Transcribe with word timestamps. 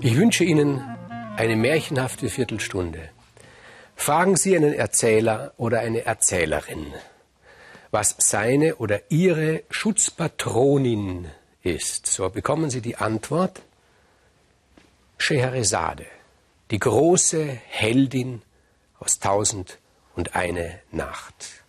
Ich 0.00 0.16
wünsche 0.16 0.44
Ihnen 0.44 0.80
eine 1.36 1.56
märchenhafte 1.56 2.28
Viertelstunde. 2.28 3.08
Fragen 3.96 4.36
Sie 4.36 4.56
einen 4.56 4.74
Erzähler 4.74 5.52
oder 5.56 5.80
eine 5.80 6.04
Erzählerin, 6.04 6.92
was 7.90 8.16
seine 8.18 8.76
oder 8.76 9.00
ihre 9.10 9.62
Schutzpatronin 9.70 11.28
ist. 11.62 12.06
So 12.06 12.28
bekommen 12.30 12.70
Sie 12.70 12.80
die 12.80 12.96
Antwort 12.96 13.62
Scheherazade, 15.18 16.06
die 16.70 16.78
große 16.78 17.46
Heldin 17.68 18.42
aus 18.98 19.20
Tausend 19.20 19.78
und 20.16 20.34
eine 20.34 20.80
Nacht. 20.90 21.64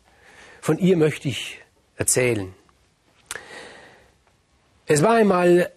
Von 0.59 0.80
ihr 0.80 0.98
möchte 0.98 1.30
ich 1.30 1.59
erzählen. 1.98 2.54
Es 4.86 5.02
war 5.02 5.14
einmal 5.14 5.71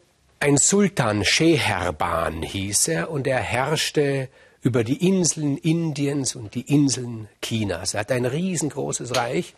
ein 0.46 0.58
Sultan, 0.58 1.24
Scheherban 1.24 2.40
hieß 2.40 2.86
er, 2.86 3.10
und 3.10 3.26
er 3.26 3.40
herrschte 3.40 4.28
über 4.62 4.84
die 4.84 5.04
Inseln 5.04 5.56
Indiens 5.56 6.36
und 6.36 6.54
die 6.54 6.72
Inseln 6.72 7.28
Chinas. 7.42 7.94
Er 7.94 8.00
hat 8.00 8.12
ein 8.12 8.24
riesengroßes 8.24 9.16
Reich 9.16 9.56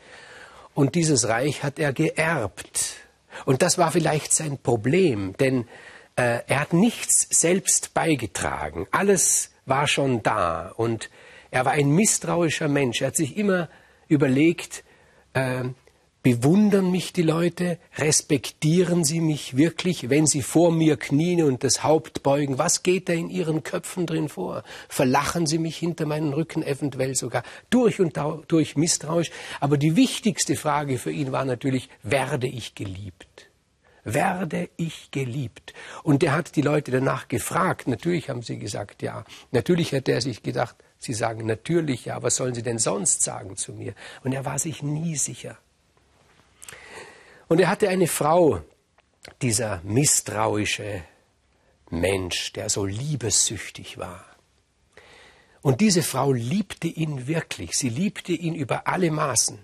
und 0.73 0.95
dieses 0.95 1.29
Reich 1.29 1.63
hat 1.63 1.79
er 1.79 1.93
geerbt. 1.93 2.95
Und 3.45 3.61
das 3.61 3.77
war 3.77 3.93
vielleicht 3.93 4.33
sein 4.33 4.57
Problem, 4.57 5.37
denn 5.37 5.69
äh, 6.17 6.41
er 6.47 6.61
hat 6.61 6.73
nichts 6.73 7.27
selbst 7.39 7.93
beigetragen. 7.93 8.87
Alles 8.91 9.51
war 9.67 9.89
schon 9.89 10.23
da 10.23 10.73
und 10.75 11.11
er 11.51 11.67
war 11.67 11.73
ein 11.73 11.91
misstrauischer 11.91 12.69
Mensch. 12.69 13.03
Er 13.03 13.09
hat 13.09 13.17
sich 13.17 13.37
immer 13.37 13.69
überlegt, 14.09 14.85
äh, 15.35 15.65
Bewundern 16.29 16.91
mich 16.91 17.15
die 17.15 17.23
Leute? 17.23 17.79
Respektieren 17.97 19.03
sie 19.03 19.23
mich 19.23 19.57
wirklich, 19.57 20.11
wenn 20.11 20.27
sie 20.27 20.43
vor 20.43 20.71
mir 20.71 20.99
knien 20.99 21.43
und 21.43 21.65
das 21.65 21.83
Haupt 21.85 22.23
beugen? 22.23 22.59
Was 22.59 22.83
geht 22.83 23.09
da 23.09 23.15
in 23.15 23.31
ihren 23.31 23.63
Köpfen 23.63 24.05
drin 24.05 24.29
vor? 24.29 24.63
Verlachen 24.91 25.47
sie 25.47 25.57
mich 25.57 25.79
hinter 25.79 26.05
meinen 26.05 26.35
Rücken 26.35 26.63
eventuell 26.63 27.15
sogar 27.15 27.45
durch 27.71 27.99
und 27.99 28.21
durch 28.47 28.77
misstrauisch? 28.77 29.31
Aber 29.59 29.79
die 29.79 29.97
wichtigste 29.97 30.55
Frage 30.57 30.99
für 30.99 31.11
ihn 31.11 31.33
war 31.33 31.47
natürlich, 31.47 31.89
werde 32.03 32.47
ich 32.47 32.75
geliebt? 32.75 33.49
Werde 34.05 34.69
ich 34.77 35.11
geliebt? 35.11 35.73
Und 36.03 36.23
er 36.23 36.33
hat 36.33 36.57
die 36.57 36.63
Leute 36.63 36.91
danach 36.91 37.29
gefragt. 37.29 37.89
Natürlich 37.89 38.29
haben 38.29 38.43
sie 38.43 38.59
gesagt, 38.59 39.01
ja. 39.01 39.25
Natürlich 39.51 39.95
hat 39.95 40.11
er 40.11 40.21
sich 40.21 40.43
gedacht, 40.43 40.77
sie 40.99 41.15
sagen 41.15 41.47
natürlich 41.47 42.05
ja. 42.05 42.23
Was 42.23 42.37
sollen 42.37 42.55
sie 42.55 42.63
denn 42.63 42.79
sonst 42.79 43.23
sagen 43.23 43.57
zu 43.57 43.73
mir? 43.73 43.95
Und 44.25 44.35
er 44.35 44.45
war 44.45 44.59
sich 44.59 44.83
nie 44.83 45.17
sicher. 45.17 45.57
Und 47.49 47.61
er 47.61 47.69
hatte 47.69 47.89
eine 47.89 48.07
Frau, 48.07 48.63
dieser 49.43 49.81
misstrauische 49.83 51.03
Mensch, 51.91 52.53
der 52.53 52.69
so 52.69 52.85
liebessüchtig 52.85 53.99
war. 53.99 54.25
Und 55.63 55.81
diese 55.81 56.03
Frau 56.03 56.33
liebte 56.33 56.89
ihn 56.89 57.27
wirklich, 57.27 57.77
sie 57.77 57.89
liebte 57.89 58.33
ihn 58.33 58.55
über 58.55 58.87
alle 58.87 59.11
Maßen 59.11 59.59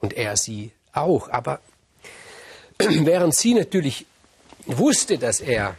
und 0.00 0.12
er 0.12 0.36
sie 0.36 0.72
auch. 0.92 1.28
Aber 1.30 1.60
während 2.78 3.34
sie 3.34 3.54
natürlich 3.54 4.06
wusste, 4.66 5.18
dass 5.18 5.40
er 5.40 5.76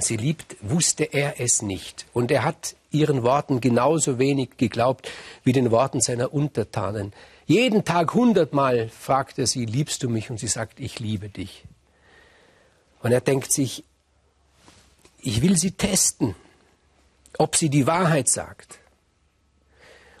sie 0.00 0.16
liebt, 0.16 0.56
wusste 0.60 1.04
er 1.04 1.40
es 1.40 1.62
nicht. 1.62 2.06
Und 2.12 2.30
er 2.30 2.44
hat 2.44 2.76
ihren 2.90 3.22
Worten 3.22 3.60
genauso 3.60 4.18
wenig 4.18 4.56
geglaubt 4.56 5.10
wie 5.44 5.52
den 5.52 5.70
Worten 5.70 6.00
seiner 6.00 6.32
Untertanen. 6.32 7.12
Jeden 7.48 7.82
Tag 7.86 8.12
hundertmal 8.12 8.90
fragt 8.90 9.38
er 9.38 9.46
sie, 9.46 9.64
liebst 9.64 10.02
du 10.02 10.10
mich? 10.10 10.28
Und 10.28 10.38
sie 10.38 10.48
sagt, 10.48 10.80
ich 10.80 11.00
liebe 11.00 11.30
dich. 11.30 11.64
Und 13.02 13.10
er 13.10 13.22
denkt 13.22 13.50
sich, 13.52 13.84
ich 15.22 15.40
will 15.40 15.56
sie 15.56 15.70
testen, 15.70 16.34
ob 17.38 17.56
sie 17.56 17.70
die 17.70 17.86
Wahrheit 17.86 18.28
sagt. 18.28 18.78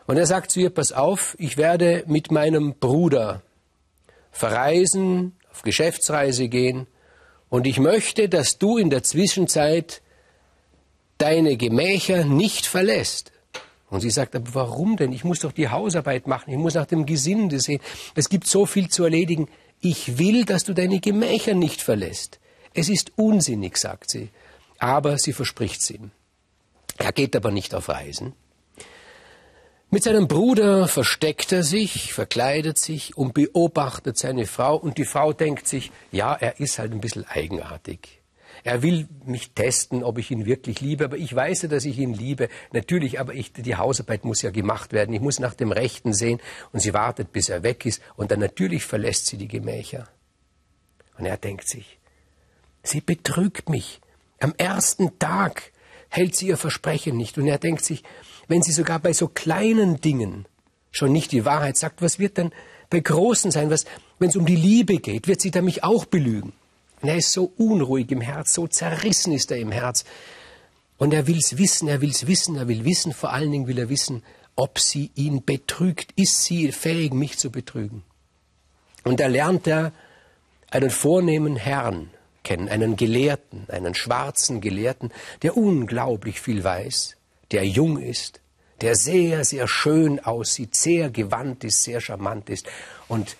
Und 0.06 0.16
er 0.16 0.24
sagt 0.24 0.50
zu 0.50 0.60
ihr, 0.60 0.70
pass 0.70 0.90
auf, 0.90 1.36
ich 1.38 1.58
werde 1.58 2.02
mit 2.06 2.30
meinem 2.30 2.74
Bruder 2.76 3.42
verreisen, 4.32 5.36
auf 5.50 5.60
Geschäftsreise 5.60 6.48
gehen, 6.48 6.86
und 7.50 7.66
ich 7.66 7.78
möchte, 7.78 8.30
dass 8.30 8.58
du 8.58 8.78
in 8.78 8.88
der 8.88 9.02
Zwischenzeit 9.02 10.00
deine 11.18 11.58
Gemächer 11.58 12.24
nicht 12.24 12.66
verlässt. 12.66 13.32
Und 13.90 14.00
sie 14.00 14.10
sagt, 14.10 14.36
aber 14.36 14.54
warum 14.54 14.96
denn? 14.96 15.12
Ich 15.12 15.24
muss 15.24 15.40
doch 15.40 15.52
die 15.52 15.68
Hausarbeit 15.68 16.26
machen, 16.26 16.50
ich 16.50 16.58
muss 16.58 16.74
nach 16.74 16.86
dem 16.86 17.06
Gesinde 17.06 17.58
sehen. 17.60 17.80
Es 18.14 18.28
gibt 18.28 18.46
so 18.46 18.66
viel 18.66 18.88
zu 18.88 19.04
erledigen. 19.04 19.48
Ich 19.80 20.18
will, 20.18 20.44
dass 20.44 20.64
du 20.64 20.74
deine 20.74 21.00
Gemächer 21.00 21.54
nicht 21.54 21.80
verlässt. 21.80 22.38
Es 22.74 22.88
ist 22.88 23.12
unsinnig, 23.16 23.76
sagt 23.78 24.10
sie. 24.10 24.30
Aber 24.78 25.18
sie 25.18 25.32
verspricht 25.32 25.80
es 25.80 25.90
ihm. 25.90 26.10
Er 26.98 27.12
geht 27.12 27.34
aber 27.34 27.50
nicht 27.50 27.74
auf 27.74 27.88
Reisen. 27.88 28.34
Mit 29.90 30.02
seinem 30.02 30.28
Bruder 30.28 30.86
versteckt 30.86 31.50
er 31.50 31.62
sich, 31.62 32.12
verkleidet 32.12 32.76
sich 32.76 33.16
und 33.16 33.32
beobachtet 33.32 34.18
seine 34.18 34.46
Frau. 34.46 34.76
Und 34.76 34.98
die 34.98 35.06
Frau 35.06 35.32
denkt 35.32 35.66
sich, 35.66 35.90
ja, 36.12 36.34
er 36.34 36.60
ist 36.60 36.78
halt 36.78 36.92
ein 36.92 37.00
bisschen 37.00 37.26
eigenartig. 37.26 38.17
Er 38.64 38.82
will 38.82 39.08
mich 39.24 39.52
testen, 39.52 40.02
ob 40.02 40.18
ich 40.18 40.30
ihn 40.30 40.46
wirklich 40.46 40.80
liebe, 40.80 41.04
aber 41.04 41.16
ich 41.16 41.34
weiß 41.34 41.62
ja, 41.62 41.68
dass 41.68 41.84
ich 41.84 41.98
ihn 41.98 42.12
liebe. 42.12 42.48
Natürlich, 42.72 43.20
aber 43.20 43.34
ich, 43.34 43.52
die 43.52 43.76
Hausarbeit 43.76 44.24
muss 44.24 44.42
ja 44.42 44.50
gemacht 44.50 44.92
werden. 44.92 45.14
Ich 45.14 45.20
muss 45.20 45.38
nach 45.38 45.54
dem 45.54 45.72
Rechten 45.72 46.12
sehen 46.12 46.40
und 46.72 46.80
sie 46.80 46.94
wartet, 46.94 47.32
bis 47.32 47.48
er 47.48 47.62
weg 47.62 47.86
ist 47.86 48.02
und 48.16 48.30
dann 48.30 48.40
natürlich 48.40 48.84
verlässt 48.84 49.26
sie 49.26 49.36
die 49.36 49.48
Gemächer. 49.48 50.08
Und 51.18 51.26
er 51.26 51.36
denkt 51.36 51.68
sich, 51.68 51.98
sie 52.82 53.00
betrügt 53.00 53.68
mich. 53.68 54.00
Am 54.40 54.54
ersten 54.56 55.18
Tag 55.18 55.72
hält 56.08 56.36
sie 56.36 56.48
ihr 56.48 56.56
Versprechen 56.56 57.16
nicht 57.16 57.38
und 57.38 57.46
er 57.46 57.58
denkt 57.58 57.84
sich, 57.84 58.04
wenn 58.46 58.62
sie 58.62 58.72
sogar 58.72 58.98
bei 58.98 59.12
so 59.12 59.28
kleinen 59.28 60.00
Dingen 60.00 60.46
schon 60.90 61.12
nicht 61.12 61.32
die 61.32 61.44
Wahrheit 61.44 61.76
sagt, 61.76 62.02
was 62.02 62.18
wird 62.18 62.38
dann 62.38 62.52
bei 62.90 63.00
großen 63.00 63.50
sein? 63.50 63.70
Was, 63.70 63.84
wenn 64.18 64.30
es 64.30 64.36
um 64.36 64.46
die 64.46 64.56
Liebe 64.56 64.98
geht, 64.98 65.28
wird 65.28 65.40
sie 65.40 65.50
dann 65.50 65.64
mich 65.64 65.84
auch 65.84 66.06
belügen? 66.06 66.52
Und 67.00 67.08
er 67.08 67.16
ist 67.16 67.32
so 67.32 67.52
unruhig 67.56 68.10
im 68.10 68.20
Herz, 68.20 68.54
so 68.54 68.66
zerrissen 68.66 69.32
ist 69.32 69.50
er 69.50 69.58
im 69.58 69.70
Herz. 69.70 70.04
Und 70.96 71.14
er 71.14 71.26
will 71.26 71.38
es 71.38 71.58
wissen, 71.58 71.88
er 71.88 72.00
will 72.00 72.10
es 72.10 72.26
wissen, 72.26 72.56
er 72.56 72.66
will 72.66 72.84
wissen, 72.84 73.12
vor 73.12 73.32
allen 73.32 73.52
Dingen 73.52 73.66
will 73.68 73.78
er 73.78 73.88
wissen, 73.88 74.24
ob 74.56 74.80
sie 74.80 75.12
ihn 75.14 75.44
betrügt. 75.44 76.12
Ist 76.16 76.44
sie 76.44 76.72
fähig, 76.72 77.12
mich 77.12 77.38
zu 77.38 77.50
betrügen? 77.50 78.02
Und 79.04 79.20
da 79.20 79.28
lernt 79.28 79.66
er 79.68 79.92
einen 80.70 80.90
vornehmen 80.90 81.56
Herrn 81.56 82.10
kennen, 82.42 82.68
einen 82.68 82.96
Gelehrten, 82.96 83.66
einen 83.68 83.94
schwarzen 83.94 84.60
Gelehrten, 84.60 85.12
der 85.42 85.56
unglaublich 85.56 86.40
viel 86.40 86.64
weiß, 86.64 87.16
der 87.52 87.66
jung 87.66 87.98
ist, 87.98 88.40
der 88.80 88.96
sehr, 88.96 89.44
sehr 89.44 89.68
schön 89.68 90.20
aussieht, 90.20 90.74
sehr 90.74 91.10
gewandt 91.10 91.64
ist, 91.64 91.82
sehr 91.82 92.00
charmant 92.00 92.48
ist 92.50 92.66
und 93.08 93.36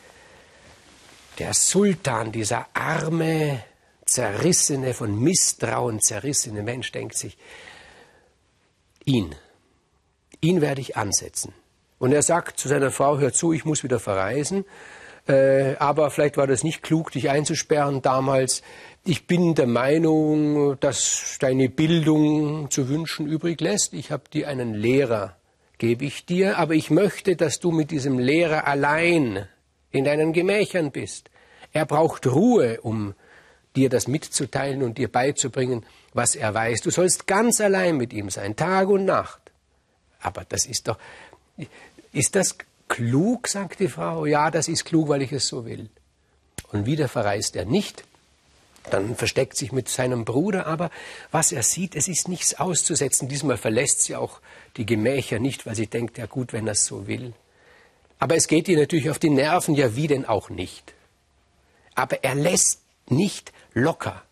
der 1.38 1.54
Sultan, 1.54 2.32
dieser 2.32 2.66
arme, 2.74 3.62
zerrissene, 4.04 4.94
von 4.94 5.18
Misstrauen 5.18 6.00
zerrissene 6.00 6.62
Mensch 6.62 6.90
denkt 6.92 7.16
sich, 7.16 7.36
ihn, 9.04 9.34
ihn 10.40 10.60
werde 10.60 10.80
ich 10.80 10.96
ansetzen. 10.96 11.52
Und 11.98 12.12
er 12.12 12.22
sagt 12.22 12.58
zu 12.58 12.68
seiner 12.68 12.90
Frau, 12.90 13.18
hör 13.18 13.32
zu, 13.32 13.52
ich 13.52 13.64
muss 13.64 13.82
wieder 13.82 14.00
verreisen, 14.00 14.64
äh, 15.26 15.76
aber 15.76 16.10
vielleicht 16.10 16.36
war 16.36 16.46
das 16.46 16.64
nicht 16.64 16.82
klug, 16.82 17.12
dich 17.12 17.28
einzusperren 17.28 18.02
damals. 18.02 18.62
Ich 19.04 19.26
bin 19.26 19.54
der 19.54 19.66
Meinung, 19.66 20.78
dass 20.80 21.36
deine 21.38 21.68
Bildung 21.68 22.70
zu 22.70 22.88
wünschen 22.88 23.26
übrig 23.26 23.60
lässt. 23.60 23.92
Ich 23.92 24.10
habe 24.10 24.24
dir 24.32 24.48
einen 24.48 24.74
Lehrer, 24.74 25.36
gebe 25.76 26.04
ich 26.04 26.24
dir, 26.24 26.58
aber 26.58 26.74
ich 26.74 26.90
möchte, 26.90 27.36
dass 27.36 27.60
du 27.60 27.72
mit 27.72 27.90
diesem 27.90 28.18
Lehrer 28.18 28.66
allein 28.66 29.46
in 29.90 30.04
deinen 30.04 30.32
Gemächern 30.32 30.90
bist. 30.90 31.30
Er 31.72 31.86
braucht 31.86 32.26
Ruhe, 32.26 32.80
um 32.80 33.14
dir 33.76 33.88
das 33.88 34.08
mitzuteilen 34.08 34.82
und 34.82 34.98
dir 34.98 35.10
beizubringen, 35.10 35.84
was 36.14 36.34
er 36.34 36.54
weiß. 36.54 36.80
Du 36.82 36.90
sollst 36.90 37.26
ganz 37.26 37.60
allein 37.60 37.96
mit 37.96 38.12
ihm 38.12 38.30
sein, 38.30 38.56
Tag 38.56 38.88
und 38.88 39.04
Nacht. 39.04 39.40
Aber 40.20 40.44
das 40.48 40.66
ist 40.66 40.88
doch, 40.88 40.98
ist 42.12 42.34
das 42.34 42.56
klug, 42.88 43.48
sagt 43.48 43.80
die 43.80 43.88
Frau. 43.88 44.26
Ja, 44.26 44.50
das 44.50 44.68
ist 44.68 44.84
klug, 44.84 45.08
weil 45.08 45.22
ich 45.22 45.32
es 45.32 45.46
so 45.46 45.64
will. 45.64 45.88
Und 46.72 46.86
wieder 46.86 47.08
verreist 47.08 47.56
er 47.56 47.64
nicht. 47.64 48.04
Dann 48.90 49.16
versteckt 49.16 49.56
sich 49.56 49.70
mit 49.70 49.88
seinem 49.88 50.24
Bruder, 50.24 50.66
aber 50.66 50.90
was 51.30 51.52
er 51.52 51.62
sieht, 51.62 51.94
es 51.94 52.08
ist 52.08 52.28
nichts 52.28 52.54
auszusetzen. 52.54 53.28
Diesmal 53.28 53.58
verlässt 53.58 54.02
sie 54.02 54.16
auch 54.16 54.40
die 54.76 54.86
Gemächer 54.86 55.38
nicht, 55.38 55.66
weil 55.66 55.74
sie 55.74 55.86
denkt, 55.86 56.16
ja 56.16 56.26
gut, 56.26 56.52
wenn 56.52 56.66
er 56.66 56.72
es 56.72 56.86
so 56.86 57.06
will. 57.06 57.34
Aber 58.18 58.36
es 58.36 58.48
geht 58.48 58.68
ihr 58.68 58.78
natürlich 58.78 59.10
auf 59.10 59.18
die 59.18 59.30
Nerven, 59.30 59.74
ja 59.74 59.94
wie 59.94 60.06
denn 60.06 60.24
auch 60.26 60.50
nicht. 60.50 60.94
Aber 61.94 62.24
er 62.24 62.34
lässt 62.34 62.80
nicht 63.08 63.52
locker. 63.74 64.22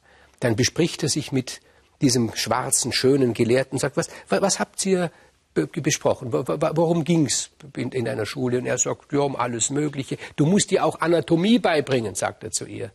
Dann 0.41 0.57
bespricht 0.57 1.03
er 1.03 1.09
sich 1.09 1.33
mit 1.33 1.61
diesem 2.01 2.35
schwarzen, 2.35 2.93
schönen 2.93 3.33
Gelehrten 3.33 3.75
und 3.75 3.79
sagt, 3.79 3.97
was, 3.97 4.09
was 4.29 4.61
habt 4.61 4.85
ihr 4.85 5.11
besprochen? 5.55 6.33
Worum 6.33 7.05
ging's 7.05 7.51
in, 7.77 7.91
in 7.93 8.09
einer 8.09 8.27
Schule? 8.27 8.59
Und 8.59 8.67
er 8.67 8.79
sagt, 8.79 9.13
ja, 9.13 9.21
um 9.21 9.37
alles 9.37 9.71
Mögliche. 9.71 10.19
Du 10.37 10.47
musst 10.47 10.71
dir 10.71 10.85
auch 10.85 11.01
Anatomie 11.01 11.59
beibringen, 11.59 12.15
sagt 12.15 12.45
er 12.45 12.51
zu 12.51 12.67
ihr. 12.67 12.91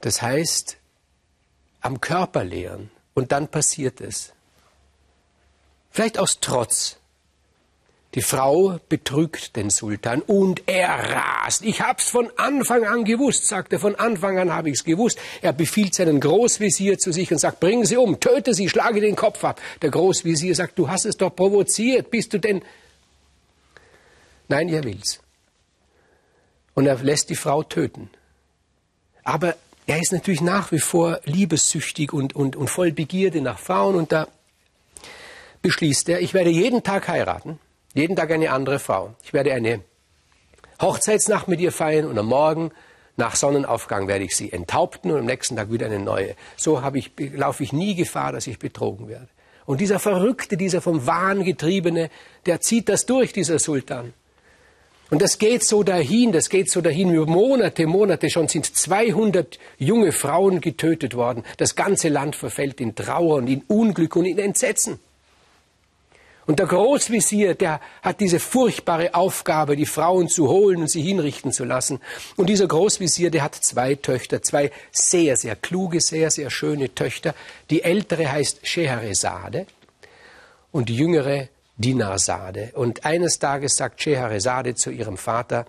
Das 0.00 0.22
heißt, 0.22 0.78
am 1.80 2.00
Körper 2.00 2.44
lehren. 2.44 2.90
Und 3.14 3.32
dann 3.32 3.48
passiert 3.48 4.00
es. 4.00 4.32
Vielleicht 5.90 6.18
aus 6.18 6.38
Trotz. 6.40 6.99
Die 8.16 8.22
Frau 8.22 8.80
betrügt 8.88 9.54
den 9.54 9.70
Sultan 9.70 10.20
und 10.22 10.62
er 10.66 10.88
rast. 10.88 11.62
Ich 11.62 11.80
hab's 11.80 12.10
von 12.10 12.28
Anfang 12.36 12.84
an 12.84 13.04
gewusst, 13.04 13.46
sagt 13.46 13.72
er. 13.72 13.78
Von 13.78 13.94
Anfang 13.94 14.36
an 14.36 14.52
habe 14.52 14.70
ich's 14.70 14.82
gewusst. 14.82 15.16
Er 15.42 15.52
befiehlt 15.52 15.94
seinen 15.94 16.18
Großvisier 16.18 16.98
zu 16.98 17.12
sich 17.12 17.30
und 17.30 17.38
sagt, 17.38 17.60
bring 17.60 17.84
sie 17.84 17.96
um, 17.96 18.18
töte 18.18 18.52
sie, 18.52 18.68
schlage 18.68 19.00
den 19.00 19.14
Kopf 19.14 19.44
ab. 19.44 19.60
Der 19.80 19.90
Großvisier 19.90 20.56
sagt, 20.56 20.76
du 20.76 20.88
hast 20.88 21.04
es 21.04 21.18
doch 21.18 21.34
provoziert, 21.34 22.10
bist 22.10 22.32
du 22.32 22.38
denn? 22.38 22.62
Nein, 24.48 24.68
er 24.68 24.82
will's. 24.82 25.20
Und 26.74 26.86
er 26.86 26.96
lässt 26.96 27.30
die 27.30 27.36
Frau 27.36 27.62
töten. 27.62 28.10
Aber 29.22 29.54
er 29.86 30.00
ist 30.00 30.12
natürlich 30.12 30.40
nach 30.40 30.72
wie 30.72 30.80
vor 30.80 31.20
liebessüchtig 31.24 32.12
und, 32.12 32.34
und, 32.34 32.56
und 32.56 32.68
voll 32.68 32.90
Begierde 32.90 33.40
nach 33.40 33.60
Frauen 33.60 33.94
und 33.94 34.10
da 34.10 34.26
beschließt 35.62 36.08
er, 36.08 36.20
ich 36.20 36.34
werde 36.34 36.50
jeden 36.50 36.82
Tag 36.82 37.06
heiraten 37.06 37.60
jeden 37.94 38.16
Tag 38.16 38.30
eine 38.30 38.50
andere 38.50 38.78
Frau. 38.78 39.14
Ich 39.22 39.32
werde 39.32 39.52
eine 39.52 39.82
Hochzeitsnacht 40.80 41.48
mit 41.48 41.60
ihr 41.60 41.72
feiern 41.72 42.06
und 42.06 42.18
am 42.18 42.26
Morgen 42.26 42.70
nach 43.16 43.36
Sonnenaufgang 43.36 44.08
werde 44.08 44.24
ich 44.24 44.34
sie 44.34 44.52
enthaupten 44.52 45.10
und 45.10 45.18
am 45.18 45.26
nächsten 45.26 45.56
Tag 45.56 45.70
wieder 45.70 45.86
eine 45.86 45.98
neue. 45.98 46.34
So 46.56 46.82
ich, 46.94 47.12
laufe 47.34 47.62
ich 47.62 47.72
nie 47.72 47.94
Gefahr, 47.94 48.32
dass 48.32 48.46
ich 48.46 48.58
betrogen 48.58 49.08
werde. 49.08 49.28
Und 49.66 49.80
dieser 49.80 49.98
Verrückte, 49.98 50.56
dieser 50.56 50.80
vom 50.80 51.06
Wahn 51.06 51.44
getriebene, 51.44 52.10
der 52.46 52.60
zieht 52.60 52.88
das 52.88 53.06
durch, 53.06 53.32
dieser 53.32 53.58
Sultan. 53.58 54.14
Und 55.10 55.20
das 55.22 55.38
geht 55.38 55.64
so 55.64 55.82
dahin, 55.82 56.32
das 56.32 56.48
geht 56.48 56.70
so 56.70 56.80
dahin, 56.80 57.12
über 57.12 57.26
Monate, 57.26 57.86
Monate 57.86 58.30
schon 58.30 58.48
sind 58.48 58.64
200 58.64 59.58
junge 59.76 60.12
Frauen 60.12 60.60
getötet 60.60 61.14
worden. 61.14 61.44
Das 61.56 61.74
ganze 61.74 62.08
Land 62.08 62.36
verfällt 62.36 62.80
in 62.80 62.94
Trauer 62.94 63.36
und 63.36 63.48
in 63.48 63.62
Unglück 63.66 64.14
und 64.16 64.24
in 64.24 64.38
Entsetzen. 64.38 65.00
Und 66.50 66.58
der 66.58 66.66
Großvisier, 66.66 67.54
der 67.54 67.80
hat 68.02 68.18
diese 68.18 68.40
furchtbare 68.40 69.14
Aufgabe, 69.14 69.76
die 69.76 69.86
Frauen 69.86 70.26
zu 70.26 70.48
holen 70.48 70.78
und 70.78 70.90
sie 70.90 71.00
hinrichten 71.00 71.52
zu 71.52 71.64
lassen. 71.64 72.00
Und 72.34 72.48
dieser 72.48 72.66
Großvisier, 72.66 73.30
der 73.30 73.44
hat 73.44 73.54
zwei 73.54 73.94
Töchter, 73.94 74.42
zwei 74.42 74.72
sehr, 74.90 75.36
sehr 75.36 75.54
kluge, 75.54 76.00
sehr, 76.00 76.28
sehr 76.32 76.50
schöne 76.50 76.92
Töchter. 76.92 77.36
Die 77.70 77.84
ältere 77.84 78.32
heißt 78.32 78.66
Scheherazade 78.66 79.66
und 80.72 80.88
die 80.88 80.96
jüngere 80.96 81.46
Dinarsade. 81.76 82.72
Und 82.74 83.04
eines 83.04 83.38
Tages 83.38 83.76
sagt 83.76 84.02
Scheherazade 84.02 84.74
zu 84.74 84.90
ihrem 84.90 85.18
Vater, 85.18 85.66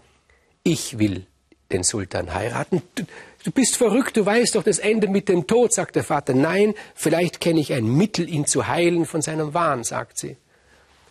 ich 0.63 0.97
will 0.97 1.27
den 1.71 1.83
Sultan 1.83 2.33
heiraten. 2.33 2.81
Du, 2.95 3.03
du 3.43 3.51
bist 3.51 3.77
verrückt, 3.77 4.17
du 4.17 4.25
weißt 4.25 4.55
doch, 4.55 4.63
das 4.63 4.79
endet 4.79 5.11
mit 5.11 5.29
dem 5.29 5.45
Tod, 5.45 5.75
sagt 5.75 5.95
der 5.95 6.03
Vater. 6.03 6.33
Nein, 6.33 6.73
vielleicht 6.95 7.39
kenne 7.39 7.59
ich 7.59 7.71
ein 7.71 7.85
Mittel, 7.85 8.27
ihn 8.27 8.47
zu 8.47 8.67
heilen 8.67 9.05
von 9.05 9.21
seinem 9.21 9.53
Wahn, 9.53 9.83
sagt 9.83 10.17
sie. 10.17 10.37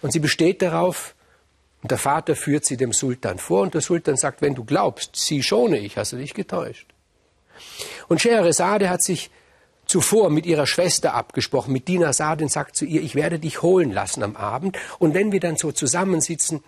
Und 0.03 0.13
sie 0.13 0.19
besteht 0.19 0.63
darauf, 0.63 1.15
und 1.83 1.91
der 1.91 1.99
Vater 1.99 2.37
führt 2.37 2.65
sie 2.65 2.77
dem 2.77 2.93
Sultan 2.93 3.39
vor, 3.39 3.63
und 3.63 3.75
der 3.75 3.81
Sultan 3.81 4.17
sagt, 4.17 4.43
wenn 4.43 4.55
du 4.55 4.65
glaubst, 4.65 5.17
sie 5.17 5.43
schone 5.43 5.79
ich, 5.79 5.97
hast 5.97 6.13
du 6.13 6.17
dich 6.17 6.35
getäuscht. 6.35 6.93
Und 8.09 8.21
Scheherazade 8.21 8.91
hat 8.91 9.03
sich 9.03 9.31
zuvor 9.87 10.31
mit 10.31 10.47
ihrer 10.47 10.67
Schwester 10.67 11.15
abgesprochen, 11.15 11.73
mit 11.73 11.89
Dina 11.89 12.13
Sadin 12.13 12.49
sagt 12.49 12.77
zu 12.77 12.85
ihr, 12.85 13.03
ich 13.03 13.15
werde 13.15 13.39
dich 13.39 13.63
holen 13.63 13.93
lassen 13.93 14.23
am 14.23 14.37
Abend, 14.37 14.79
und 14.99 15.15
wenn 15.15 15.33
wir 15.33 15.41
dann 15.41 15.57
so 15.57 15.73
zusammensitzen, 15.73 16.63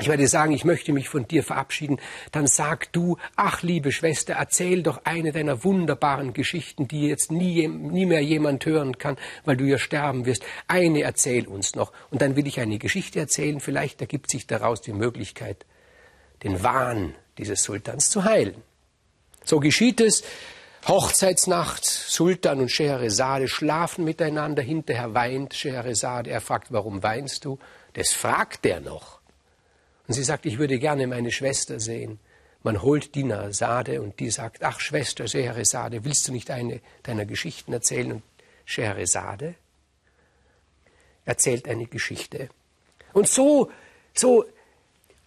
ich 0.00 0.08
werde 0.08 0.28
sagen, 0.28 0.52
ich 0.52 0.64
möchte 0.64 0.92
mich 0.92 1.08
von 1.08 1.26
dir 1.26 1.42
verabschieden, 1.42 1.98
dann 2.30 2.46
sag 2.46 2.92
du, 2.92 3.16
ach 3.34 3.62
liebe 3.62 3.90
Schwester, 3.90 4.34
erzähl 4.34 4.82
doch 4.82 5.00
eine 5.04 5.32
deiner 5.32 5.64
wunderbaren 5.64 6.32
Geschichten, 6.32 6.86
die 6.86 7.08
jetzt 7.08 7.32
nie, 7.32 7.66
nie 7.66 8.06
mehr 8.06 8.22
jemand 8.22 8.64
hören 8.64 8.98
kann, 8.98 9.16
weil 9.44 9.56
du 9.56 9.64
ja 9.64 9.76
sterben 9.76 10.24
wirst. 10.24 10.44
Eine 10.68 11.02
erzähl 11.02 11.48
uns 11.48 11.74
noch. 11.74 11.92
Und 12.10 12.22
dann 12.22 12.36
will 12.36 12.46
ich 12.46 12.60
eine 12.60 12.78
Geschichte 12.78 13.18
erzählen, 13.18 13.58
vielleicht 13.58 14.00
ergibt 14.00 14.30
sich 14.30 14.46
daraus 14.46 14.80
die 14.80 14.92
Möglichkeit, 14.92 15.66
den 16.44 16.62
Wahn 16.62 17.16
dieses 17.36 17.64
Sultans 17.64 18.08
zu 18.10 18.24
heilen. 18.24 18.62
So 19.44 19.58
geschieht 19.58 20.00
es. 20.00 20.22
Hochzeitsnacht, 20.86 21.84
Sultan 21.84 22.60
und 22.60 22.70
Scheherazade 22.70 23.48
schlafen 23.48 24.04
miteinander, 24.04 24.62
hinterher 24.62 25.12
weint 25.12 25.54
Scheherazade, 25.54 26.30
er 26.30 26.40
fragt, 26.40 26.72
warum 26.72 27.02
weinst 27.02 27.44
du? 27.44 27.58
Das 27.94 28.12
fragt 28.12 28.64
er 28.64 28.80
noch. 28.80 29.17
Und 30.08 30.14
sie 30.14 30.24
sagt, 30.24 30.46
ich 30.46 30.58
würde 30.58 30.78
gerne 30.78 31.06
meine 31.06 31.30
Schwester 31.30 31.78
sehen. 31.78 32.18
Man 32.62 32.82
holt 32.82 33.14
Dina 33.14 33.52
Sade 33.52 34.02
und 34.02 34.18
die 34.18 34.30
sagt, 34.30 34.64
ach 34.64 34.80
Schwester 34.80 35.28
Scheherazade, 35.28 36.04
willst 36.04 36.26
du 36.26 36.32
nicht 36.32 36.50
eine 36.50 36.80
deiner 37.04 37.24
Geschichten 37.24 37.72
erzählen? 37.72 38.12
Und 38.12 38.22
Scheherazade 38.64 39.54
erzählt 41.24 41.68
eine 41.68 41.86
Geschichte. 41.86 42.48
Und 43.12 43.28
so, 43.28 43.70
so 44.14 44.44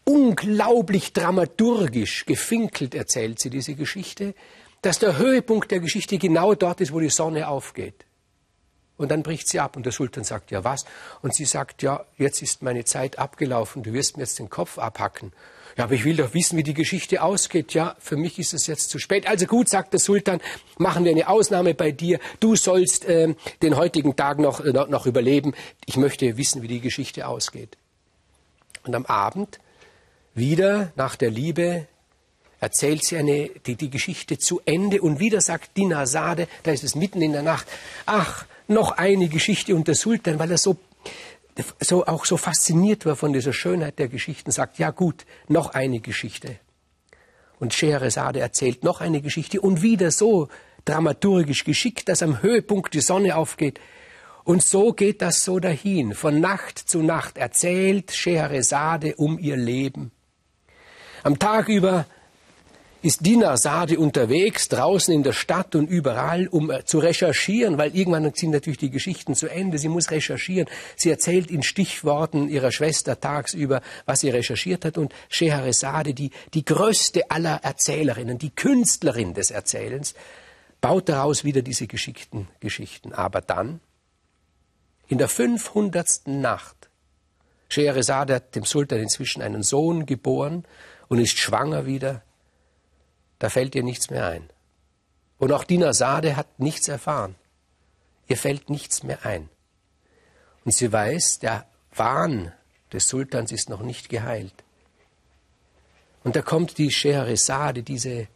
unglaublich 0.03 1.13
dramaturgisch 1.13 2.25
gefinkelt 2.25 2.95
erzählt 2.95 3.39
sie 3.39 3.49
diese 3.49 3.75
Geschichte, 3.75 4.33
dass 4.81 4.97
der 4.97 5.17
Höhepunkt 5.17 5.69
der 5.69 5.79
Geschichte 5.79 6.17
genau 6.17 6.55
dort 6.55 6.81
ist, 6.81 6.91
wo 6.91 6.99
die 6.99 7.09
Sonne 7.09 7.47
aufgeht. 7.47 8.05
Und 9.01 9.09
dann 9.09 9.23
bricht 9.23 9.49
sie 9.49 9.59
ab 9.59 9.75
und 9.75 9.85
der 9.85 9.93
Sultan 9.93 10.23
sagt, 10.23 10.51
ja 10.51 10.63
was? 10.63 10.85
Und 11.21 11.33
sie 11.33 11.45
sagt, 11.45 11.81
ja, 11.81 12.05
jetzt 12.17 12.41
ist 12.41 12.61
meine 12.61 12.85
Zeit 12.85 13.19
abgelaufen, 13.19 13.83
du 13.83 13.93
wirst 13.93 14.17
mir 14.17 14.23
jetzt 14.23 14.39
den 14.39 14.49
Kopf 14.49 14.77
abhacken. 14.77 15.33
Ja, 15.77 15.85
aber 15.85 15.93
ich 15.93 16.03
will 16.03 16.17
doch 16.17 16.33
wissen, 16.33 16.57
wie 16.57 16.63
die 16.63 16.73
Geschichte 16.73 17.21
ausgeht. 17.23 17.73
Ja, 17.73 17.95
für 17.99 18.17
mich 18.17 18.37
ist 18.39 18.53
es 18.53 18.67
jetzt 18.67 18.89
zu 18.89 18.99
spät. 18.99 19.25
Also 19.25 19.45
gut, 19.45 19.69
sagt 19.69 19.93
der 19.93 19.99
Sultan, 19.99 20.41
machen 20.77 21.05
wir 21.05 21.11
eine 21.11 21.29
Ausnahme 21.29 21.73
bei 21.73 21.91
dir. 21.91 22.19
Du 22.39 22.55
sollst 22.55 23.05
äh, 23.05 23.33
den 23.61 23.77
heutigen 23.77 24.15
Tag 24.15 24.39
noch, 24.39 24.59
äh, 24.59 24.71
noch 24.71 25.05
überleben. 25.05 25.53
Ich 25.85 25.97
möchte 25.97 26.37
wissen, 26.37 26.61
wie 26.61 26.67
die 26.67 26.81
Geschichte 26.81 27.27
ausgeht. 27.27 27.77
Und 28.83 28.95
am 28.95 29.05
Abend, 29.05 29.59
wieder 30.33 30.91
nach 30.95 31.15
der 31.15 31.31
Liebe, 31.31 31.87
erzählt 32.59 33.03
sie 33.03 33.17
eine, 33.17 33.49
die, 33.65 33.75
die 33.75 33.89
Geschichte 33.89 34.37
zu 34.37 34.61
Ende 34.65 35.01
und 35.01 35.19
wieder 35.19 35.41
sagt 35.41 35.77
Dinasade, 35.77 36.47
da 36.63 36.71
ist 36.71 36.83
es 36.83 36.95
mitten 36.95 37.21
in 37.21 37.31
der 37.33 37.43
Nacht, 37.43 37.67
ach, 38.05 38.45
noch 38.71 38.91
eine 38.91 39.27
Geschichte 39.27 39.75
und 39.75 39.87
der 39.87 39.95
Sultan, 39.95 40.39
weil 40.39 40.51
er 40.51 40.57
so, 40.57 40.77
so 41.79 42.05
auch 42.05 42.25
so 42.25 42.37
fasziniert 42.37 43.05
war 43.05 43.15
von 43.15 43.33
dieser 43.33 43.53
Schönheit 43.53 43.99
der 43.99 44.07
Geschichten, 44.07 44.51
sagt, 44.51 44.79
ja 44.79 44.91
gut, 44.91 45.25
noch 45.47 45.73
eine 45.73 45.99
Geschichte. 45.99 46.57
Und 47.59 47.73
Scheherazade 47.73 48.39
erzählt 48.39 48.83
noch 48.83 49.01
eine 49.01 49.21
Geschichte 49.21 49.61
und 49.61 49.81
wieder 49.83 50.09
so 50.09 50.47
dramaturgisch 50.85 51.63
geschickt, 51.63 52.09
dass 52.09 52.23
am 52.23 52.41
Höhepunkt 52.41 52.93
die 52.93 53.01
Sonne 53.01 53.35
aufgeht. 53.35 53.79
Und 54.43 54.63
so 54.63 54.93
geht 54.93 55.21
das 55.21 55.43
so 55.43 55.59
dahin. 55.59 56.15
Von 56.15 56.39
Nacht 56.39 56.79
zu 56.79 57.03
Nacht 57.03 57.37
erzählt 57.37 58.11
Scheherazade 58.11 59.15
um 59.15 59.37
ihr 59.37 59.57
Leben. 59.57 60.11
Am 61.23 61.37
Tag 61.37 61.69
über 61.69 62.07
ist 63.01 63.25
Dina 63.25 63.57
Sade 63.57 63.99
unterwegs, 63.99 64.69
draußen 64.69 65.13
in 65.13 65.23
der 65.23 65.33
Stadt 65.33 65.75
und 65.75 65.89
überall, 65.89 66.47
um 66.47 66.69
äh, 66.69 66.85
zu 66.85 66.99
recherchieren, 66.99 67.77
weil 67.77 67.95
irgendwann 67.95 68.31
sind 68.33 68.51
natürlich 68.51 68.77
die 68.77 68.91
Geschichten 68.91 69.35
zu 69.35 69.47
Ende. 69.47 69.77
Sie 69.77 69.89
muss 69.89 70.11
recherchieren. 70.11 70.67
Sie 70.95 71.09
erzählt 71.09 71.49
in 71.49 71.63
Stichworten 71.63 72.47
ihrer 72.47 72.71
Schwester 72.71 73.19
tagsüber, 73.19 73.81
was 74.05 74.19
sie 74.19 74.29
recherchiert 74.29 74.85
hat. 74.85 74.97
Und 74.97 75.13
Scheherazade, 75.29 76.13
die, 76.13 76.31
die 76.53 76.63
größte 76.63 77.31
aller 77.31 77.61
Erzählerinnen, 77.63 78.37
die 78.37 78.51
Künstlerin 78.51 79.33
des 79.33 79.49
Erzählens, 79.49 80.13
baut 80.79 81.09
daraus 81.09 81.43
wieder 81.43 81.61
diese 81.61 81.87
geschickten 81.87 82.47
Geschichten. 82.59 83.13
Aber 83.13 83.41
dann, 83.41 83.79
in 85.07 85.17
der 85.17 85.27
500. 85.27 86.27
Nacht, 86.27 86.89
Scheherazade 87.69 88.35
hat 88.35 88.55
dem 88.55 88.65
Sultan 88.65 88.99
inzwischen 88.99 89.41
einen 89.41 89.63
Sohn 89.63 90.05
geboren 90.05 90.65
und 91.07 91.19
ist 91.19 91.37
schwanger 91.37 91.85
wieder, 91.85 92.23
da 93.41 93.49
fällt 93.49 93.73
ihr 93.73 93.81
nichts 93.81 94.11
mehr 94.11 94.27
ein. 94.27 94.47
Und 95.39 95.51
auch 95.51 95.63
Dina 95.63 95.93
Sade 95.93 96.35
hat 96.35 96.59
nichts 96.59 96.87
erfahren. 96.87 97.33
Ihr 98.27 98.37
fällt 98.37 98.69
nichts 98.69 99.01
mehr 99.01 99.25
ein. 99.25 99.49
Und 100.63 100.75
sie 100.75 100.93
weiß, 100.93 101.39
der 101.39 101.65
Wahn 101.95 102.53
des 102.93 103.07
Sultans 103.07 103.51
ist 103.51 103.67
noch 103.67 103.81
nicht 103.81 104.09
geheilt. 104.09 104.53
Und 106.23 106.35
da 106.35 106.43
kommt 106.43 106.77
die 106.77 106.91
Scheherazade, 106.91 107.81
diese 107.81 108.27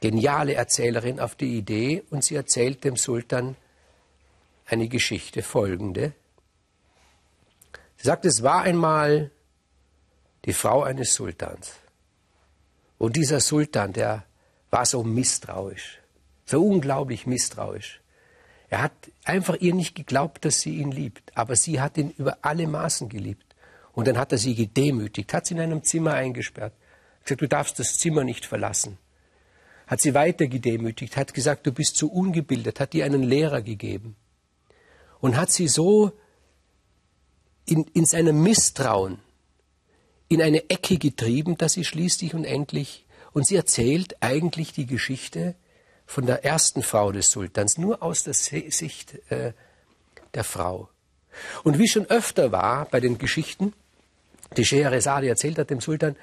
geniale 0.00 0.54
Erzählerin, 0.54 1.20
auf 1.20 1.36
die 1.36 1.56
Idee 1.56 2.02
und 2.10 2.24
sie 2.24 2.34
erzählt 2.34 2.82
dem 2.82 2.96
Sultan 2.96 3.54
eine 4.66 4.88
Geschichte 4.88 5.44
folgende. 5.44 6.14
Sie 7.98 8.08
sagt, 8.08 8.24
es 8.24 8.42
war 8.42 8.62
einmal 8.62 9.30
die 10.46 10.52
Frau 10.52 10.82
eines 10.82 11.14
Sultans. 11.14 11.74
Und 12.98 13.16
dieser 13.16 13.40
Sultan, 13.40 13.92
der 13.92 14.24
war 14.70 14.86
so 14.86 15.02
misstrauisch, 15.02 16.00
so 16.44 16.64
unglaublich 16.64 17.26
misstrauisch. 17.26 18.00
Er 18.68 18.82
hat 18.82 18.92
einfach 19.24 19.56
ihr 19.60 19.74
nicht 19.74 19.94
geglaubt, 19.94 20.44
dass 20.44 20.60
sie 20.60 20.76
ihn 20.78 20.90
liebt, 20.90 21.36
aber 21.36 21.54
sie 21.56 21.80
hat 21.80 21.96
ihn 21.98 22.10
über 22.10 22.38
alle 22.42 22.66
Maßen 22.66 23.08
geliebt. 23.08 23.54
Und 23.92 24.08
dann 24.08 24.18
hat 24.18 24.32
er 24.32 24.38
sie 24.38 24.54
gedemütigt, 24.54 25.32
hat 25.32 25.46
sie 25.46 25.54
in 25.54 25.60
einem 25.60 25.84
Zimmer 25.84 26.14
eingesperrt, 26.14 26.72
gesagt, 27.22 27.40
du 27.40 27.48
darfst 27.48 27.78
das 27.78 27.98
Zimmer 27.98 28.24
nicht 28.24 28.44
verlassen. 28.44 28.98
hat 29.86 30.00
sie 30.00 30.14
weiter 30.14 30.46
gedemütigt, 30.46 31.16
hat 31.16 31.32
gesagt, 31.32 31.66
du 31.66 31.72
bist 31.72 31.96
zu 31.96 32.10
ungebildet, 32.10 32.80
hat 32.80 32.94
ihr 32.94 33.04
einen 33.04 33.22
Lehrer 33.22 33.62
gegeben 33.62 34.16
und 35.20 35.36
hat 35.36 35.50
sie 35.50 35.68
so 35.68 36.12
in, 37.66 37.84
in 37.94 38.04
seinem 38.04 38.42
Misstrauen 38.42 39.18
in 40.28 40.42
eine 40.42 40.68
Ecke 40.70 40.98
getrieben, 40.98 41.56
dass 41.56 41.74
sie 41.74 41.84
schließlich 41.84 42.34
und 42.34 42.44
endlich, 42.44 43.06
und 43.32 43.46
sie 43.46 43.56
erzählt 43.56 44.16
eigentlich 44.20 44.72
die 44.72 44.86
Geschichte 44.86 45.54
von 46.06 46.26
der 46.26 46.44
ersten 46.44 46.82
Frau 46.82 47.12
des 47.12 47.30
Sultans, 47.30 47.78
nur 47.78 48.02
aus 48.02 48.22
der 48.22 48.34
Sicht 48.34 49.14
äh, 49.30 49.52
der 50.34 50.44
Frau. 50.44 50.88
Und 51.64 51.78
wie 51.78 51.88
schon 51.88 52.06
öfter 52.06 52.52
war 52.52 52.86
bei 52.86 53.00
den 53.00 53.18
Geschichten, 53.18 53.72
die 54.56 54.64
Scheherazade 54.64 55.28
erzählt 55.28 55.58
hat 55.58 55.70
dem 55.70 55.80
Sultan, 55.80 56.16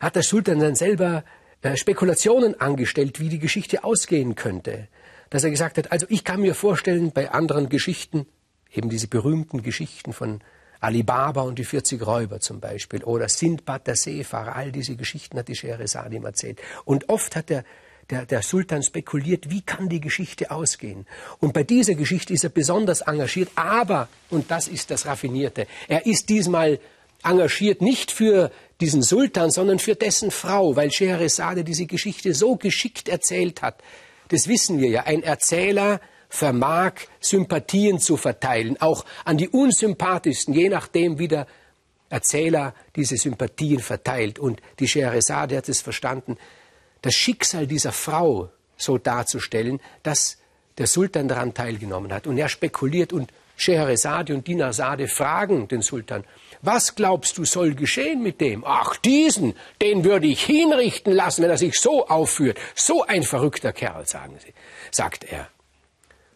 hat 0.00 0.16
der 0.16 0.22
Sultan 0.22 0.58
dann 0.58 0.74
selber 0.74 1.24
äh, 1.62 1.76
Spekulationen 1.76 2.60
angestellt, 2.60 3.20
wie 3.20 3.28
die 3.28 3.38
Geschichte 3.38 3.84
ausgehen 3.84 4.34
könnte. 4.34 4.88
Dass 5.30 5.44
er 5.44 5.50
gesagt 5.50 5.78
hat, 5.78 5.92
also 5.92 6.06
ich 6.10 6.24
kann 6.24 6.40
mir 6.40 6.54
vorstellen, 6.54 7.12
bei 7.12 7.30
anderen 7.30 7.68
Geschichten, 7.68 8.26
eben 8.72 8.90
diese 8.90 9.08
berühmten 9.08 9.62
Geschichten 9.62 10.12
von 10.12 10.42
Alibaba 10.84 11.42
und 11.42 11.58
die 11.58 11.64
40 11.64 12.06
Räuber 12.06 12.40
zum 12.40 12.60
Beispiel 12.60 13.02
oder 13.04 13.28
Sindbad 13.28 13.86
der 13.86 13.96
Seefahrer, 13.96 14.54
all 14.54 14.70
diese 14.70 14.96
Geschichten 14.96 15.38
hat 15.38 15.48
die 15.48 15.56
Scheherazade 15.56 16.14
ihm 16.14 16.24
erzählt. 16.24 16.60
Und 16.84 17.08
oft 17.08 17.36
hat 17.36 17.48
der, 17.48 17.64
der, 18.10 18.26
der 18.26 18.42
Sultan 18.42 18.82
spekuliert, 18.82 19.50
wie 19.50 19.62
kann 19.62 19.88
die 19.88 20.00
Geschichte 20.00 20.50
ausgehen. 20.50 21.06
Und 21.40 21.54
bei 21.54 21.62
dieser 21.62 21.94
Geschichte 21.94 22.34
ist 22.34 22.44
er 22.44 22.50
besonders 22.50 23.00
engagiert, 23.00 23.50
aber, 23.54 24.08
und 24.30 24.50
das 24.50 24.68
ist 24.68 24.90
das 24.90 25.06
Raffinierte, 25.06 25.66
er 25.88 26.04
ist 26.04 26.28
diesmal 26.28 26.78
engagiert 27.22 27.80
nicht 27.80 28.10
für 28.10 28.50
diesen 28.80 29.02
Sultan, 29.02 29.50
sondern 29.50 29.78
für 29.78 29.94
dessen 29.94 30.30
Frau, 30.30 30.76
weil 30.76 30.92
Scheherazade 30.92 31.64
diese 31.64 31.86
Geschichte 31.86 32.34
so 32.34 32.56
geschickt 32.56 33.08
erzählt 33.08 33.62
hat. 33.62 33.82
Das 34.28 34.48
wissen 34.48 34.80
wir 34.80 34.90
ja. 34.90 35.04
Ein 35.04 35.22
Erzähler 35.22 36.00
vermag 36.34 36.94
Sympathien 37.20 38.00
zu 38.00 38.16
verteilen, 38.16 38.76
auch 38.80 39.04
an 39.24 39.38
die 39.38 39.48
unsympathischsten, 39.48 40.52
je 40.52 40.68
nachdem, 40.68 41.18
wie 41.18 41.28
der 41.28 41.46
Erzähler 42.08 42.74
diese 42.96 43.16
Sympathien 43.16 43.78
verteilt. 43.78 44.40
Und 44.40 44.60
die 44.80 44.88
Scheherazade 44.88 45.56
hat 45.56 45.68
es 45.68 45.80
verstanden, 45.80 46.36
das 47.02 47.14
Schicksal 47.14 47.66
dieser 47.68 47.92
Frau 47.92 48.50
so 48.76 48.98
darzustellen, 48.98 49.80
dass 50.02 50.38
der 50.76 50.88
Sultan 50.88 51.28
daran 51.28 51.54
teilgenommen 51.54 52.12
hat. 52.12 52.26
Und 52.26 52.36
er 52.36 52.48
spekuliert 52.48 53.12
und 53.12 53.32
Scheherazade 53.56 54.34
und 54.34 54.48
Dinarsade 54.48 55.06
fragen 55.06 55.68
den 55.68 55.82
Sultan, 55.82 56.24
was 56.62 56.96
glaubst 56.96 57.38
du 57.38 57.44
soll 57.44 57.74
geschehen 57.74 58.24
mit 58.24 58.40
dem? 58.40 58.64
Ach, 58.66 58.96
diesen, 58.96 59.54
den 59.80 60.02
würde 60.02 60.26
ich 60.26 60.42
hinrichten 60.42 61.12
lassen, 61.12 61.44
wenn 61.44 61.50
er 61.50 61.58
sich 61.58 61.78
so 61.78 62.08
aufführt. 62.08 62.58
So 62.74 63.04
ein 63.04 63.22
verrückter 63.22 63.72
Kerl, 63.72 64.06
sagen 64.06 64.36
sie, 64.44 64.52
sagt 64.90 65.22
er. 65.24 65.48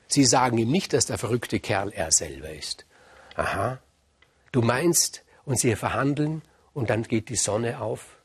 Sie 0.08 0.24
sagen 0.24 0.56
ihm 0.56 0.70
nicht, 0.70 0.94
dass 0.94 1.06
der 1.06 1.18
verrückte 1.18 1.60
Kerl 1.60 1.92
er 1.92 2.10
selber 2.10 2.50
ist. 2.50 2.86
Aha, 3.36 3.78
du 4.52 4.62
meinst, 4.62 5.22
und 5.44 5.60
sie 5.60 5.76
verhandeln, 5.76 6.42
und 6.72 6.90
dann 6.90 7.02
geht 7.02 7.28
die 7.28 7.36
Sonne 7.36 7.80
auf, 7.80 8.16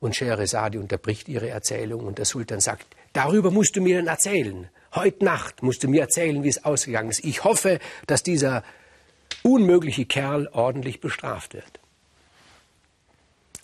und 0.00 0.14
Scheherazade 0.14 0.78
unterbricht 0.78 1.28
ihre 1.28 1.48
Erzählung, 1.48 2.04
und 2.04 2.18
der 2.18 2.24
Sultan 2.24 2.60
sagt, 2.60 2.86
darüber 3.12 3.50
musst 3.50 3.76
du 3.76 3.80
mir 3.80 3.96
dann 3.96 4.08
erzählen. 4.08 4.68
Heute 4.94 5.24
Nacht 5.24 5.62
musst 5.62 5.84
du 5.84 5.88
mir 5.88 6.02
erzählen, 6.02 6.42
wie 6.42 6.48
es 6.48 6.64
ausgegangen 6.64 7.10
ist. 7.10 7.24
Ich 7.24 7.44
hoffe, 7.44 7.78
dass 8.06 8.22
dieser 8.22 8.64
unmögliche 9.42 10.06
Kerl 10.06 10.48
ordentlich 10.48 11.00
bestraft 11.00 11.54
wird. 11.54 11.80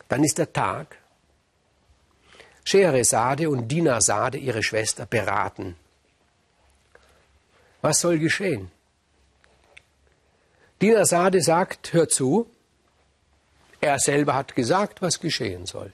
Dann 0.09 0.23
ist 0.23 0.39
der 0.39 0.53
Tag. 0.53 0.99
Scheherazade 2.65 3.51
und 3.51 3.69
Dinarsade, 3.69 4.39
ihre 4.39 4.63
Schwester, 4.63 5.07
beraten 5.07 5.77
was 7.85 8.01
soll 8.01 8.19
geschehen? 8.19 8.71
Dinasade 10.81 11.43
sagt, 11.43 11.93
hör 11.93 12.09
zu, 12.09 12.51
er 13.83 13.99
selber 13.99 14.35
hat 14.35 14.55
gesagt, 14.55 15.03
was 15.03 15.21
geschehen 15.21 15.67
soll. 15.67 15.93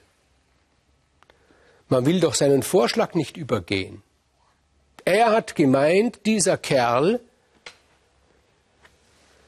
Man 1.89 2.05
will 2.05 2.21
doch 2.21 2.33
seinen 2.33 2.63
Vorschlag 2.63 3.13
nicht 3.13 3.35
übergehen. 3.35 4.01
Er 5.03 5.31
hat 5.31 5.55
gemeint, 5.55 6.25
dieser 6.25 6.57
Kerl 6.57 7.19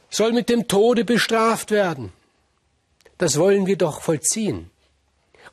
soll 0.09 0.33
mit 0.33 0.49
dem 0.49 0.67
Tode 0.67 1.05
bestraft 1.05 1.71
werden. 1.71 2.11
Das 3.19 3.39
wollen 3.39 3.67
wir 3.67 3.77
doch 3.77 4.01
vollziehen. 4.01 4.69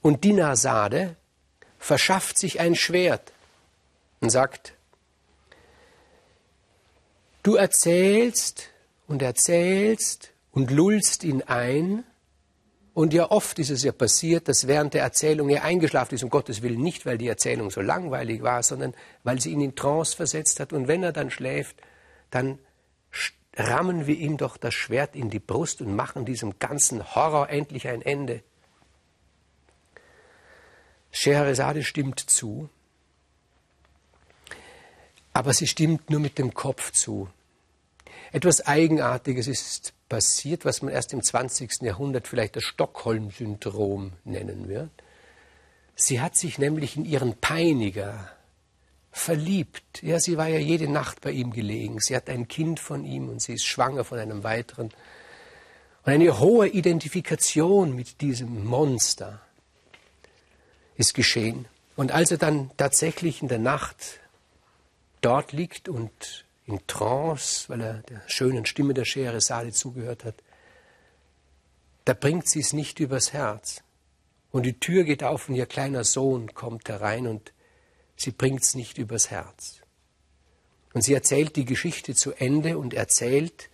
Und 0.03 0.25
Dinasade 0.25 1.15
verschafft 1.79 2.37
sich 2.37 2.59
ein 2.59 2.75
Schwert 2.75 3.33
und 4.21 4.31
sagt, 4.31 4.73
Du 7.43 7.55
erzählst 7.55 8.69
und 9.07 9.23
erzählst 9.23 10.33
und 10.53 10.71
lullst 10.71 11.25
ihn 11.25 11.43
ein. 11.43 12.05
Und 12.93 13.15
ja, 13.15 13.31
oft 13.31 13.59
ist 13.59 13.71
es 13.71 13.83
ja 13.83 13.93
passiert, 13.93 14.49
dass 14.49 14.67
während 14.67 14.95
der 14.95 15.03
Erzählung 15.03 15.49
er 15.49 15.65
eingeschlafen 15.65 16.17
ist, 16.17 16.25
um 16.25 16.29
Gottes 16.29 16.61
Willen 16.61 16.81
nicht, 16.81 17.07
weil 17.07 17.17
die 17.17 17.29
Erzählung 17.29 17.71
so 17.71 17.81
langweilig 17.81 18.43
war, 18.43 18.63
sondern 18.63 18.95
weil 19.23 19.41
sie 19.41 19.53
ihn 19.53 19.61
in 19.61 19.75
Trance 19.75 20.15
versetzt 20.15 20.61
hat. 20.61 20.73
Und 20.73 20.87
wenn 20.87 21.03
er 21.03 21.13
dann 21.13 21.31
schläft, 21.31 21.77
dann 22.31 22.59
rammen 23.57 24.07
wir 24.07 24.17
ihm 24.17 24.37
doch 24.37 24.57
das 24.57 24.75
Schwert 24.75 25.17
in 25.17 25.31
die 25.31 25.39
Brust 25.39 25.81
und 25.81 25.97
machen 25.97 26.25
diesem 26.25 26.59
ganzen 26.59 27.15
Horror 27.15 27.49
endlich 27.49 27.89
ein 27.89 28.03
Ende. 28.03 28.43
Scheherazade 31.11 31.83
stimmt 31.85 32.21
zu 32.21 32.69
aber 35.33 35.53
sie 35.53 35.67
stimmt 35.67 36.11
nur 36.11 36.21
mit 36.21 36.39
dem 36.39 36.55
Kopf 36.55 36.93
zu. 36.93 37.29
Etwas 38.33 38.67
Eigenartiges 38.67 39.47
ist 39.49 39.93
passiert, 40.09 40.65
was 40.65 40.83
man 40.83 40.93
erst 40.93 41.13
im 41.13 41.23
20. 41.23 41.83
Jahrhundert 41.83 42.29
vielleicht 42.29 42.57
das 42.57 42.65
Stockholm-Syndrom 42.65 44.13
nennen 44.25 44.69
wird. 44.69 44.91
Sie 45.95 46.21
hat 46.21 46.37
sich 46.37 46.59
nämlich 46.59 46.97
in 46.97 47.05
ihren 47.05 47.37
Peiniger 47.37 48.31
verliebt. 49.13 50.03
Ja, 50.03 50.21
sie 50.21 50.37
war 50.37 50.49
ja 50.49 50.59
jede 50.59 50.89
Nacht 50.89 51.21
bei 51.21 51.31
ihm 51.31 51.53
gelegen. 51.53 52.01
Sie 52.01 52.15
hat 52.15 52.29
ein 52.29 52.49
Kind 52.49 52.81
von 52.81 53.05
ihm 53.05 53.29
und 53.29 53.43
sie 53.43 53.55
ist 53.55 53.67
schwanger 53.67 54.05
von 54.05 54.19
einem 54.19 54.45
weiteren. 54.45 54.87
Und 56.05 56.13
eine 56.13 56.39
hohe 56.39 56.69
Identifikation 56.69 57.95
mit 57.95 58.21
diesem 58.21 58.65
Monster 58.65 59.41
ist 60.97 61.15
geschehen. 61.15 61.67
Und 61.97 62.13
als 62.13 62.31
er 62.31 62.39
dann 62.39 62.71
tatsächlich 62.77 63.43
in 63.43 63.49
der 63.49 63.59
Nacht 63.59 64.21
dort 65.21 65.53
liegt 65.53 65.89
und 65.89 66.45
in 66.67 66.87
Trance, 66.87 67.69
weil 67.69 67.81
er 67.81 67.95
der 68.09 68.23
schönen 68.27 68.67
Stimme 68.67 68.95
der 68.95 69.05
Scheherazade 69.05 69.73
zugehört 69.73 70.25
hat, 70.25 70.37
da 72.05 72.15
bringt 72.15 72.49
sie 72.49 72.61
es 72.61 72.73
nicht 72.73 73.01
übers 73.01 73.33
Herz. 73.33 73.83
Und 74.53 74.65
die 74.65 74.79
Tür 74.79 75.05
geht 75.05 75.23
auf 75.23 75.49
und 75.49 75.55
ihr 75.55 75.67
kleiner 75.67 76.05
Sohn 76.05 76.55
kommt 76.55 76.89
herein 76.89 77.27
und 77.27 77.53
sie 78.17 78.31
bringt 78.31 78.63
es 78.63 78.75
nicht 78.75 78.99
übers 78.99 79.31
Herz. 79.31 79.81
Und 80.93 81.03
sie 81.03 81.15
erzählt 81.15 81.57
die 81.57 81.65
Geschichte 81.65 82.15
zu 82.15 82.33
Ende 82.33 82.79
und 82.79 82.95
erzählt, 82.95 83.69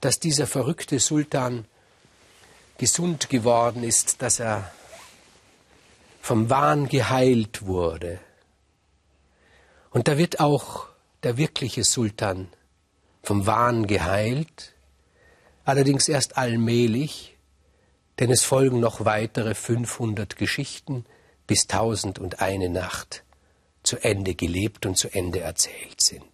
dass 0.00 0.20
dieser 0.20 0.46
verrückte 0.46 0.98
Sultan 0.98 1.64
gesund 2.76 3.30
geworden 3.30 3.82
ist, 3.82 4.20
dass 4.20 4.40
er 4.40 4.70
vom 6.20 6.50
Wahn 6.50 6.88
geheilt 6.88 7.66
wurde, 7.66 8.18
und 9.94 10.08
da 10.08 10.18
wird 10.18 10.40
auch 10.40 10.88
der 11.22 11.38
wirkliche 11.38 11.84
Sultan 11.84 12.48
vom 13.22 13.46
Wahn 13.46 13.86
geheilt, 13.86 14.74
allerdings 15.64 16.08
erst 16.08 16.36
allmählich, 16.36 17.38
denn 18.18 18.30
es 18.30 18.42
folgen 18.42 18.80
noch 18.80 19.04
weitere 19.04 19.54
500 19.54 20.36
Geschichten, 20.36 21.06
bis 21.46 21.68
tausend 21.68 22.18
und 22.18 22.40
eine 22.40 22.68
Nacht 22.68 23.22
zu 23.84 23.96
Ende 24.02 24.34
gelebt 24.34 24.84
und 24.84 24.98
zu 24.98 25.14
Ende 25.14 25.40
erzählt 25.40 26.00
sind. 26.00 26.24